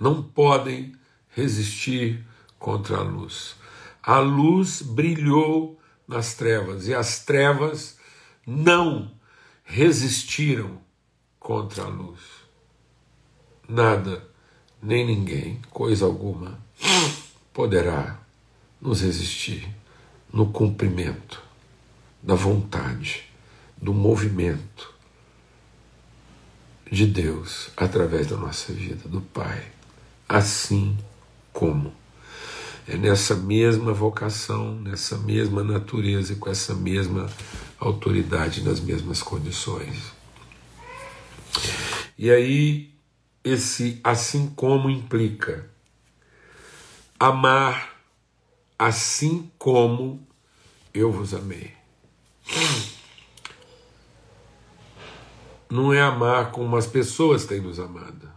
não 0.01 0.23
podem 0.23 0.95
resistir 1.29 2.25
contra 2.59 2.97
a 2.97 3.03
luz. 3.03 3.55
A 4.03 4.19
luz 4.19 4.81
brilhou 4.81 5.79
nas 6.09 6.33
trevas 6.33 6.89
e 6.89 6.95
as 6.95 7.19
trevas 7.23 7.99
não 8.47 9.15
resistiram 9.63 10.86
contra 11.47 11.85
a 11.85 11.87
luz. 11.87 12.19
Nada, 13.69 14.21
nem 14.83 15.07
ninguém, 15.07 15.61
coisa 15.71 16.05
alguma, 16.05 16.59
poderá 17.55 18.19
nos 18.81 19.01
resistir 19.01 19.73
no 20.33 20.51
cumprimento 20.51 21.41
da 22.21 22.35
vontade, 22.35 23.31
do 23.81 23.95
movimento 23.95 24.93
de 26.91 27.07
Deus 27.07 27.71
através 27.77 28.27
da 28.27 28.37
nossa 28.37 28.73
vida, 28.73 29.09
do 29.09 29.21
Pai 29.21 29.71
assim 30.29 30.99
como. 31.53 31.93
É 32.89 32.97
nessa 32.97 33.37
mesma 33.37 33.93
vocação, 33.93 34.75
nessa 34.81 35.17
mesma 35.17 35.63
natureza 35.63 36.33
e 36.33 36.37
com 36.37 36.51
essa 36.51 36.75
mesma 36.75 37.31
autoridade, 37.79 38.65
nas 38.65 38.81
mesmas 38.81 39.23
condições. 39.23 40.15
E 42.19 42.31
aí, 42.31 42.95
esse 43.45 44.01
assim 44.03 44.49
como 44.51 44.90
implica 44.90 45.69
amar 47.19 47.95
assim 48.79 49.51
como 49.59 50.27
eu 50.92 51.11
vos 51.11 51.33
amei. 51.33 51.73
Não 55.71 55.92
é 55.92 56.01
amar 56.01 56.53
como 56.53 56.77
as 56.77 56.87
pessoas 56.87 57.45
têm 57.45 57.61
nos 57.61 57.81
amado 57.81 58.37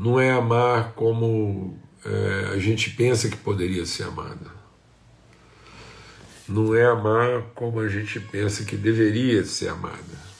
não 0.00 0.18
é 0.18 0.30
amar 0.30 0.94
como 0.94 1.78
é, 2.02 2.52
a 2.54 2.58
gente 2.58 2.88
pensa 2.88 3.28
que 3.28 3.36
poderia 3.36 3.84
ser 3.84 4.04
amada. 4.04 4.50
Não 6.48 6.74
é 6.74 6.86
amar 6.86 7.42
como 7.54 7.78
a 7.80 7.86
gente 7.86 8.18
pensa 8.18 8.64
que 8.64 8.78
deveria 8.78 9.44
ser 9.44 9.68
amada. 9.68 10.30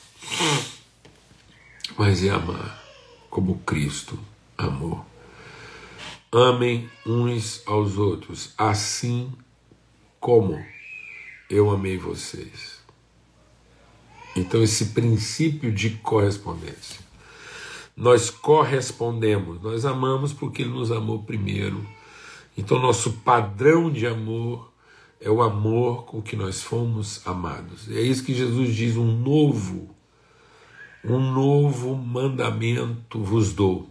Mas 1.96 2.24
é 2.24 2.30
amar 2.30 2.82
como 3.28 3.58
Cristo 3.60 4.18
amou. 4.56 5.04
Amem 6.32 6.88
uns 7.04 7.62
aos 7.66 7.96
outros, 7.96 8.54
assim 8.56 9.32
como 10.18 10.64
eu 11.48 11.70
amei 11.70 11.98
vocês. 11.98 12.80
Então, 14.36 14.62
esse 14.62 14.86
princípio 14.86 15.72
de 15.72 15.90
correspondência 15.90 17.10
nós 18.00 18.30
correspondemos, 18.30 19.60
nós 19.60 19.84
amamos 19.84 20.32
porque 20.32 20.62
Ele 20.62 20.70
nos 20.70 20.90
amou 20.90 21.22
primeiro. 21.22 21.86
Então, 22.56 22.78
nosso 22.78 23.12
padrão 23.12 23.90
de 23.90 24.06
amor 24.06 24.72
é 25.20 25.30
o 25.30 25.42
amor 25.42 26.04
com 26.04 26.22
que 26.22 26.34
nós 26.34 26.62
fomos 26.62 27.20
amados. 27.26 27.90
É 27.90 28.00
isso 28.00 28.24
que 28.24 28.32
Jesus 28.32 28.74
diz: 28.74 28.96
um 28.96 29.12
novo, 29.18 29.94
um 31.04 31.18
novo 31.18 31.94
mandamento 31.94 33.22
vos 33.22 33.52
dou. 33.52 33.88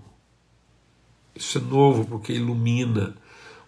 Isso 1.35 1.57
é 1.57 1.61
novo 1.61 2.05
porque 2.05 2.33
ilumina 2.33 3.15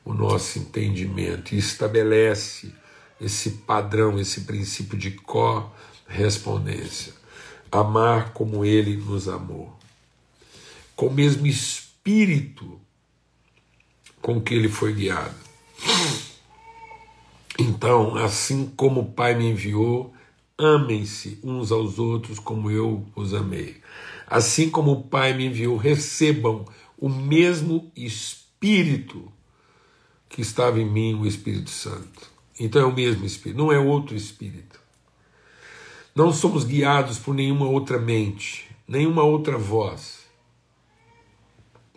o 0.03 0.13
nosso 0.13 0.59
entendimento 0.59 1.53
e 1.53 1.57
estabelece 1.57 2.73
esse 3.19 3.51
padrão, 3.51 4.19
esse 4.19 4.41
princípio 4.41 4.97
de 4.97 5.11
correspondência. 5.11 7.13
Amar 7.71 8.33
como 8.33 8.65
Ele 8.65 8.97
nos 8.97 9.27
amou 9.27 9.81
com 11.01 11.07
o 11.07 11.13
mesmo 11.13 11.47
espírito 11.47 12.79
com 14.21 14.39
que 14.39 14.53
ele 14.53 14.69
foi 14.69 14.93
guiado. 14.93 15.33
Então, 17.57 18.15
assim 18.17 18.71
como 18.77 19.01
o 19.01 19.11
Pai 19.11 19.33
me 19.33 19.49
enviou, 19.49 20.13
amem-se 20.61 21.39
uns 21.43 21.71
aos 21.71 21.97
outros 21.97 22.39
como 22.39 22.69
eu 22.69 23.05
os 23.15 23.33
amei. 23.33 23.81
Assim 24.27 24.69
como 24.69 24.91
o 24.91 25.03
Pai 25.03 25.33
me 25.33 25.47
enviou, 25.47 25.75
recebam 25.75 26.65
o 26.97 27.09
mesmo 27.09 27.91
Espírito 27.95 29.31
que 30.29 30.41
estava 30.41 30.79
em 30.79 30.89
mim, 30.89 31.15
o 31.15 31.25
Espírito 31.25 31.69
Santo. 31.69 32.31
Então 32.59 32.81
é 32.81 32.85
o 32.85 32.93
mesmo 32.93 33.25
Espírito, 33.25 33.57
não 33.57 33.71
é 33.71 33.79
outro 33.79 34.15
Espírito. 34.15 34.79
Não 36.15 36.31
somos 36.31 36.63
guiados 36.63 37.17
por 37.17 37.33
nenhuma 37.33 37.67
outra 37.67 37.97
mente, 37.97 38.69
nenhuma 38.87 39.23
outra 39.23 39.57
voz 39.57 40.25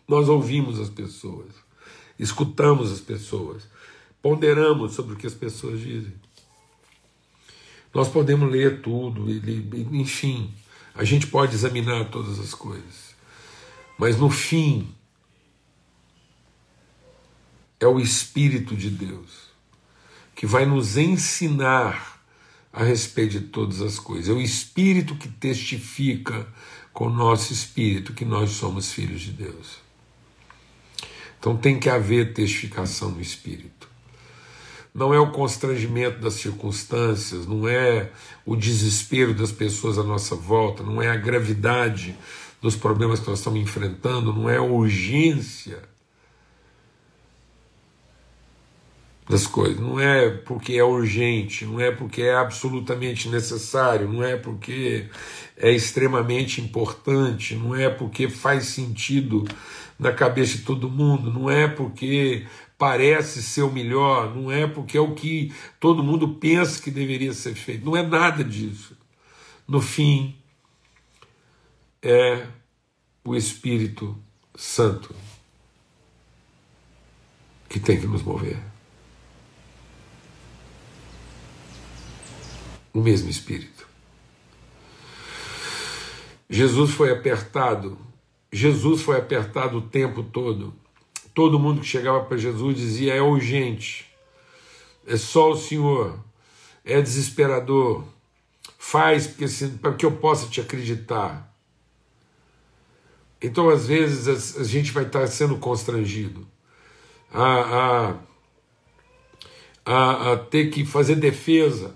Nós 0.07 0.29
ouvimos 0.29 0.79
as 0.79 0.89
pessoas, 0.89 1.51
escutamos 2.19 2.93
as 2.93 3.01
pessoas, 3.01 3.69
ponderamos 4.23 4.93
sobre 4.93 5.15
o 5.15 5.17
que 5.17 5.27
as 5.27 5.35
pessoas 5.35 5.81
dizem. 5.81 6.15
Nós 7.95 8.09
podemos 8.09 8.51
ler 8.51 8.83
tudo, 8.83 9.27
enfim, 9.93 10.53
a 10.95 11.05
gente 11.05 11.27
pode 11.29 11.55
examinar 11.55 12.11
todas 12.11 12.39
as 12.41 12.53
coisas, 12.53 13.15
mas 13.97 14.19
no 14.19 14.29
fim, 14.29 14.93
é 17.79 17.87
o 17.87 18.01
Espírito 18.01 18.77
de 18.77 18.91
Deus 18.91 19.55
que 20.35 20.47
vai 20.47 20.67
nos 20.67 20.97
ensinar 20.97 22.21
a 22.73 22.83
respeito 22.83 23.39
de 23.39 23.47
todas 23.47 23.81
as 23.81 23.99
coisas. 23.99 24.29
É 24.29 24.33
o 24.33 24.41
Espírito 24.41 25.15
que 25.15 25.29
testifica 25.29 26.47
com 26.93 27.07
o 27.07 27.11
nosso 27.11 27.53
espírito 27.53 28.13
que 28.13 28.25
nós 28.25 28.51
somos 28.51 28.93
filhos 28.93 29.21
de 29.21 29.33
Deus. 29.33 29.79
Então 31.39 31.57
tem 31.57 31.79
que 31.79 31.91
haver 31.91 32.33
testificação 32.33 33.11
no 33.11 33.21
Espírito. 33.21 33.74
Não 34.95 35.13
é 35.13 35.19
o 35.19 35.33
constrangimento 35.33 36.21
das 36.21 36.35
circunstâncias, 36.35 37.47
não 37.47 37.67
é 37.67 38.11
o 38.47 38.55
desespero 38.55 39.35
das 39.35 39.51
pessoas 39.51 39.99
à 39.99 40.05
nossa 40.05 40.37
volta, 40.37 40.85
não 40.85 41.03
é 41.03 41.09
a 41.09 41.17
gravidade 41.17 42.17
dos 42.63 42.77
problemas 42.77 43.19
que 43.19 43.29
nós 43.29 43.41
estamos 43.41 43.61
enfrentando, 43.61 44.33
não 44.33 44.49
é 44.49 44.57
a 44.57 44.63
urgência 44.63 45.83
das 49.29 49.47
coisas. 49.47 49.81
Não 49.81 49.99
é 49.99 50.31
porque 50.31 50.75
é 50.75 50.85
urgente, 50.85 51.65
não 51.65 51.81
é 51.81 51.91
porque 51.91 52.23
é 52.23 52.35
absolutamente 52.35 53.29
necessário, 53.29 54.09
não 54.09 54.23
é 54.23 54.37
porque 54.37 55.09
é 55.57 55.71
extremamente 55.71 56.61
importante, 56.61 57.55
não 57.55 57.75
é 57.75 57.89
porque 57.89 58.29
faz 58.29 58.67
sentido 58.67 59.45
na 59.99 60.13
cabeça 60.13 60.59
de 60.59 60.65
todo 60.65 60.91
mundo, 60.91 61.33
não 61.33 61.49
é 61.49 61.69
porque 61.69 62.47
parece 62.77 63.43
ser 63.43 63.63
o 63.63 63.73
melhor, 63.73 64.35
não 64.35 64.51
é 64.51 64.67
porque 64.67 64.99
é 64.99 65.01
o 65.01 65.15
que 65.15 65.53
todo 65.79 66.03
mundo 66.03 66.35
pensa 66.35 66.83
que 66.83 66.91
deveria 66.91 67.33
ser 67.33 67.55
feito, 67.55 67.85
não 67.85 67.97
é 67.97 68.03
nada 68.03 68.43
disso. 68.43 68.97
No 69.67 69.81
fim, 69.81 70.37
é 72.03 72.47
o 73.25 73.35
Espírito 73.35 74.17
Santo 74.55 75.15
que 77.69 77.81
tem 77.81 77.99
que 77.99 78.07
nos 78.07 78.23
mover. 78.23 78.57
O 82.93 83.01
mesmo 83.01 83.29
Espírito. 83.29 83.84
Jesus 86.49 86.93
foi 86.93 87.11
apertado, 87.11 87.99
Jesus 88.53 89.03
foi 89.03 89.19
apertado 89.19 89.79
o 89.79 89.83
tempo 89.83 90.23
todo. 90.23 90.75
Todo 91.33 91.59
mundo 91.59 91.81
que 91.81 91.87
chegava 91.87 92.25
para 92.25 92.37
Jesus 92.37 92.77
dizia: 92.77 93.15
é 93.15 93.21
urgente, 93.21 94.11
é 95.07 95.17
só 95.17 95.51
o 95.51 95.57
Senhor, 95.57 96.19
é 96.85 97.01
desesperador, 97.01 98.05
faz 98.79 99.27
para 99.81 99.95
que 99.95 100.07
eu 100.07 100.13
possa 100.13 100.47
te 100.49 100.61
acreditar. 100.61 101.53
Então, 103.43 103.69
às 103.69 103.87
vezes, 103.87 104.57
a, 104.59 104.65
gente 104.65 104.93
vai 104.93 105.05
estar 105.05 105.27
sendo 105.27 105.59
constrangido 105.59 106.47
a, 107.33 107.45
a, 107.45 108.15
a, 109.85 110.33
a 110.33 110.37
ter 110.37 110.71
que 110.71 110.85
fazer 110.85 111.17
defesa. 111.17 111.95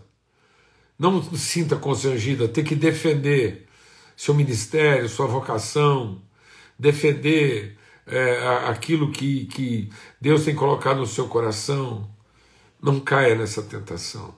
Não 0.98 1.22
se 1.22 1.38
sinta 1.38 1.76
constrangido 1.76 2.44
a 2.44 2.48
ter 2.48 2.64
que 2.64 2.74
defender 2.74 3.67
seu 4.18 4.34
ministério, 4.34 5.08
sua 5.08 5.28
vocação, 5.28 6.20
defender 6.76 7.78
é, 8.04 8.48
aquilo 8.66 9.12
que, 9.12 9.46
que 9.46 9.88
Deus 10.20 10.44
tem 10.44 10.56
colocado 10.56 10.98
no 10.98 11.06
seu 11.06 11.28
coração. 11.28 12.10
Não 12.82 12.98
caia 12.98 13.36
nessa 13.36 13.62
tentação. 13.62 14.34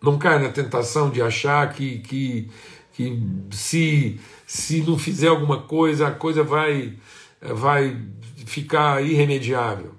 Não 0.00 0.16
caia 0.18 0.38
na 0.38 0.48
tentação 0.48 1.10
de 1.10 1.20
achar 1.20 1.70
que, 1.74 1.98
que, 1.98 2.50
que 2.94 3.22
se, 3.50 4.18
se 4.46 4.80
não 4.80 4.98
fizer 4.98 5.28
alguma 5.28 5.60
coisa, 5.60 6.08
a 6.08 6.10
coisa 6.10 6.42
vai, 6.42 6.98
vai 7.38 8.02
ficar 8.46 9.04
irremediável. 9.04 9.94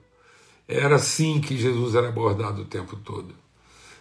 Era 0.68 0.96
assim 0.96 1.40
que 1.40 1.56
Jesus 1.56 1.94
era 1.94 2.10
abordado 2.10 2.64
o 2.64 2.66
tempo 2.66 2.96
todo 2.96 3.46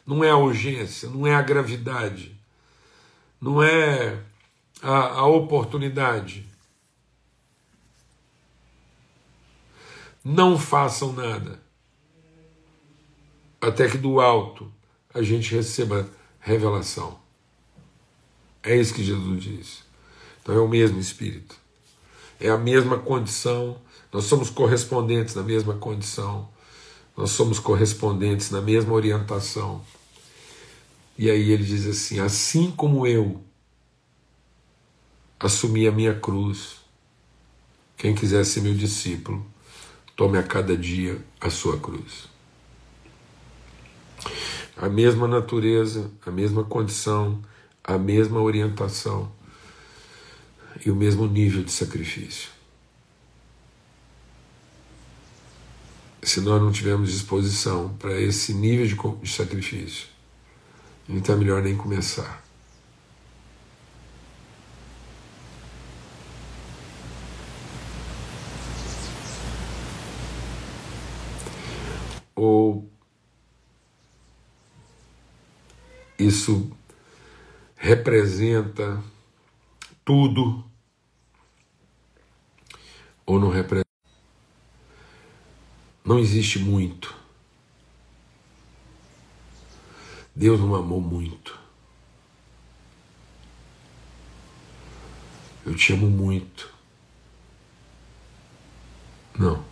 não 0.06 0.22
é 0.22 0.30
a 0.30 0.36
urgência, 0.36 1.08
não 1.08 1.26
é 1.26 1.34
a 1.34 1.42
gravidade, 1.42 2.38
não 3.40 3.62
é 3.62 4.22
a, 4.82 5.20
a 5.20 5.26
oportunidade. 5.26 6.46
Não 10.24 10.58
façam 10.58 11.12
nada 11.12 11.64
até 13.60 13.88
que 13.88 13.98
do 13.98 14.20
alto 14.20 14.70
a 15.12 15.22
gente 15.22 15.54
receba 15.54 16.08
revelação. 16.40 17.18
É 18.62 18.76
isso 18.76 18.94
que 18.94 19.04
Jesus 19.04 19.42
diz. 19.42 19.84
Então 20.42 20.54
é 20.54 20.60
o 20.60 20.68
mesmo 20.68 20.98
Espírito. 20.98 21.56
É 22.40 22.50
a 22.50 22.58
mesma 22.58 22.98
condição, 22.98 23.80
nós 24.12 24.24
somos 24.24 24.50
correspondentes 24.50 25.34
na 25.34 25.42
mesma 25.42 25.74
condição, 25.74 26.48
nós 27.16 27.30
somos 27.30 27.58
correspondentes 27.58 28.50
na 28.50 28.60
mesma 28.60 28.92
orientação. 28.92 29.82
E 31.16 31.30
aí 31.30 31.50
ele 31.50 31.64
diz 31.64 31.86
assim: 31.86 32.18
assim 32.20 32.70
como 32.70 33.06
eu 33.06 33.40
assumi 35.38 35.86
a 35.86 35.92
minha 35.92 36.14
cruz, 36.18 36.76
quem 37.96 38.14
quiser 38.14 38.44
ser 38.44 38.60
meu 38.60 38.74
discípulo, 38.74 39.44
tome 40.16 40.38
a 40.38 40.42
cada 40.42 40.76
dia 40.76 41.22
a 41.40 41.50
sua 41.50 41.78
cruz. 41.78 42.28
A 44.76 44.88
mesma 44.88 45.28
natureza, 45.28 46.10
a 46.26 46.30
mesma 46.30 46.64
condição, 46.64 47.40
a 47.82 47.96
mesma 47.96 48.40
orientação 48.40 49.30
e 50.84 50.90
o 50.90 50.96
mesmo 50.96 51.26
nível 51.26 51.62
de 51.62 51.70
sacrifício. 51.70 52.50
Se 56.22 56.40
nós 56.40 56.60
não 56.60 56.72
tivermos 56.72 57.12
disposição 57.12 57.94
para 57.98 58.18
esse 58.18 58.54
nível 58.54 59.16
de 59.22 59.30
sacrifício, 59.30 60.13
então 61.08 61.34
é 61.34 61.38
melhor 61.38 61.62
nem 61.62 61.76
começar. 61.76 62.42
Ou 72.34 72.90
isso 76.18 76.70
representa 77.76 79.02
tudo, 80.04 80.64
ou 83.26 83.38
não 83.38 83.50
representa. 83.50 83.84
Não 86.04 86.18
existe 86.18 86.58
muito. 86.58 87.23
Deus 90.36 90.58
não 90.58 90.74
amou 90.74 91.00
muito. 91.00 91.56
Eu 95.64 95.74
te 95.76 95.92
amo 95.92 96.10
muito. 96.10 96.74
Não. 99.38 99.64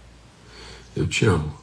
Eu 0.94 1.08
te 1.08 1.26
amo. 1.26 1.60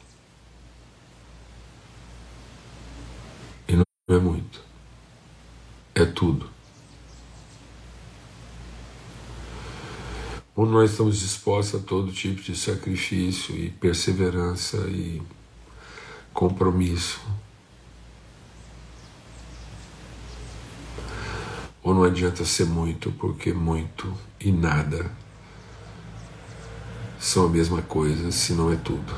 E 3.66 3.72
não 3.72 3.84
é 4.10 4.18
muito. 4.18 4.60
É 5.94 6.04
tudo. 6.04 6.50
Ou 10.54 10.66
nós 10.66 10.90
estamos 10.90 11.20
dispostos 11.20 11.80
a 11.80 11.84
todo 11.84 12.12
tipo 12.12 12.42
de 12.42 12.54
sacrifício 12.54 13.56
e 13.56 13.70
perseverança 13.70 14.76
e 14.90 15.22
compromisso 16.34 17.20
Ou 21.90 21.96
não 21.96 22.04
adianta 22.04 22.44
ser 22.44 22.66
muito, 22.66 23.10
porque 23.10 23.52
muito 23.52 24.16
e 24.38 24.52
nada 24.52 25.10
são 27.18 27.46
a 27.46 27.48
mesma 27.48 27.82
coisa, 27.82 28.30
se 28.30 28.52
não 28.52 28.72
é 28.72 28.76
tudo. 28.76 29.12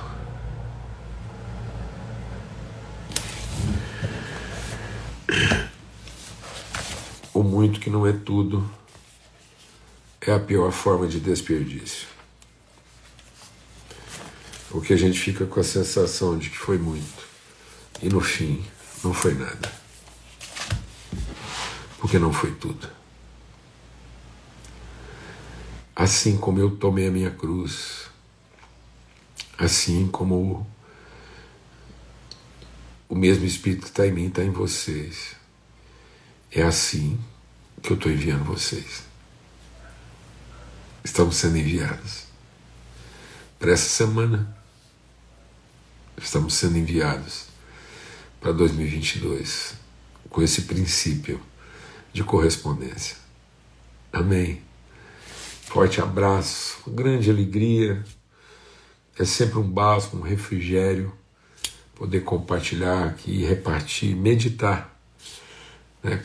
O 7.34 7.42
muito 7.42 7.78
que 7.78 7.90
não 7.90 8.06
é 8.06 8.12
tudo 8.14 8.66
é 10.22 10.32
a 10.32 10.40
pior 10.40 10.72
forma 10.72 11.06
de 11.06 11.20
desperdício. 11.20 12.08
O 14.70 14.80
que 14.80 14.94
a 14.94 14.96
gente 14.96 15.20
fica 15.20 15.44
com 15.44 15.60
a 15.60 15.62
sensação 15.62 16.38
de 16.38 16.48
que 16.48 16.56
foi 16.56 16.78
muito 16.78 17.22
e 18.02 18.08
no 18.08 18.22
fim 18.22 18.64
não 19.04 19.12
foi 19.12 19.34
nada 19.34 19.81
porque 22.02 22.18
não 22.18 22.32
foi 22.32 22.50
tudo. 22.50 22.90
assim 25.94 26.36
como 26.36 26.58
eu 26.58 26.76
tomei 26.76 27.06
a 27.06 27.12
minha 27.12 27.30
cruz, 27.30 28.08
assim 29.56 30.08
como 30.08 30.68
o 33.08 33.14
mesmo 33.14 33.44
Espírito 33.44 33.82
que 33.82 33.88
está 33.88 34.04
em 34.04 34.10
mim 34.10 34.26
está 34.26 34.42
em 34.42 34.50
vocês. 34.50 35.36
É 36.50 36.62
assim 36.62 37.20
que 37.80 37.92
eu 37.92 37.96
estou 37.96 38.10
enviando 38.10 38.42
vocês. 38.42 39.04
Estamos 41.04 41.36
sendo 41.36 41.56
enviados. 41.56 42.24
Para 43.60 43.70
essa 43.70 43.88
semana, 43.88 44.56
estamos 46.20 46.54
sendo 46.54 46.78
enviados 46.78 47.44
para 48.40 48.50
2022 48.50 49.74
com 50.28 50.42
esse 50.42 50.62
princípio 50.62 51.40
de 52.12 52.22
correspondência. 52.22 53.16
Amém. 54.12 54.60
Forte 55.62 56.00
abraço, 56.00 56.78
grande 56.90 57.30
alegria. 57.30 58.04
É 59.18 59.24
sempre 59.24 59.58
um 59.58 59.62
bálsamo, 59.62 60.22
um 60.22 60.26
refrigério 60.26 61.12
poder 61.94 62.22
compartilhar 62.24 63.04
aqui, 63.06 63.44
repartir, 63.44 64.14
meditar. 64.16 64.94
Né? 66.02 66.22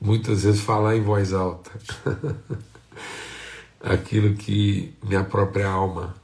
Muitas 0.00 0.42
vezes 0.42 0.60
falar 0.60 0.96
em 0.96 1.02
voz 1.02 1.32
alta. 1.32 1.70
Aquilo 3.80 4.34
que 4.34 4.94
minha 5.02 5.22
própria 5.22 5.68
alma 5.68 6.16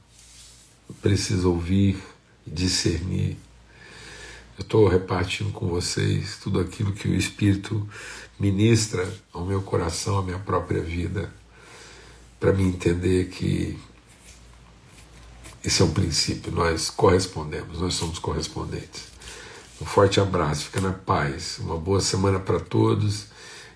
precisa 1.01 1.47
ouvir 1.47 2.01
e 2.45 2.49
discernir. 2.49 3.37
Eu 4.57 4.63
estou 4.63 4.87
repartindo 4.87 5.51
com 5.51 5.67
vocês 5.67 6.37
tudo 6.37 6.59
aquilo 6.59 6.93
que 6.93 7.07
o 7.07 7.15
Espírito 7.15 7.87
ministra 8.39 9.07
ao 9.31 9.45
meu 9.45 9.61
coração, 9.61 10.19
à 10.19 10.23
minha 10.23 10.39
própria 10.39 10.81
vida, 10.81 11.31
para 12.39 12.51
me 12.51 12.63
entender 12.63 13.29
que 13.29 13.79
esse 15.63 15.81
é 15.81 15.85
um 15.85 15.93
princípio, 15.93 16.51
nós 16.51 16.89
correspondemos, 16.89 17.79
nós 17.79 17.93
somos 17.93 18.19
correspondentes. 18.19 19.03
Um 19.81 19.85
forte 19.85 20.19
abraço, 20.19 20.65
fica 20.65 20.81
na 20.81 20.91
paz, 20.91 21.57
uma 21.59 21.77
boa 21.77 22.01
semana 22.01 22.39
para 22.39 22.59
todos 22.59 23.27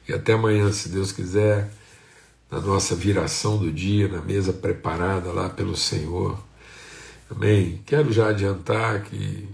e 0.07 0.13
até 0.13 0.33
amanhã, 0.33 0.71
se 0.71 0.89
Deus 0.89 1.11
quiser, 1.11 1.69
na 2.51 2.59
nossa 2.59 2.95
viração 2.95 3.57
do 3.57 3.71
dia, 3.71 4.07
na 4.07 4.21
mesa 4.21 4.53
preparada 4.53 5.31
lá 5.31 5.49
pelo 5.49 5.75
Senhor. 5.75 6.37
Amém? 7.29 7.81
Quero 7.85 8.11
já 8.11 8.29
adiantar 8.29 9.03
que 9.03 9.47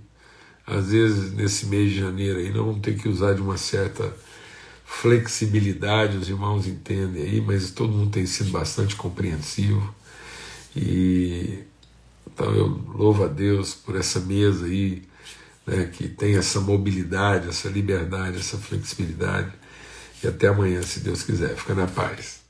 às 0.66 0.92
vezes 0.92 1.34
nesse 1.34 1.66
mês 1.66 1.92
de 1.92 2.00
janeiro 2.00 2.40
aí 2.40 2.52
não 2.52 2.66
vamos 2.66 2.82
ter 2.82 2.96
que 2.98 3.10
usar 3.10 3.34
de 3.34 3.42
uma 3.42 3.58
certa 3.58 4.16
flexibilidade, 5.02 6.18
os 6.18 6.30
irmãos 6.30 6.68
entendem 6.68 7.24
aí, 7.24 7.42
mas 7.42 7.72
todo 7.72 7.92
mundo 7.92 8.12
tem 8.12 8.26
sido 8.26 8.52
bastante 8.52 8.96
compreensivo 8.96 9.94
e 10.76 11.64
então 12.34 12.52
eu 12.56 12.68
louvo 12.68 13.24
a 13.24 13.28
Deus 13.28 13.76
por 13.76 13.96
essa 13.96 14.20
mesa 14.20 14.66
aí, 14.66 15.04
né, 15.68 15.86
que 15.86 16.08
tem 16.08 16.36
essa 16.36 16.60
mobilidade, 16.60 17.48
essa 17.48 17.70
liberdade, 17.70 18.38
essa 18.38 18.58
flexibilidade. 18.58 19.52
E 20.24 20.28
até 20.28 20.48
amanhã, 20.48 20.82
se 20.82 21.02
Deus 21.02 21.22
quiser. 21.22 21.56
Fica 21.56 21.76
na 21.76 21.86
paz. 21.86 22.43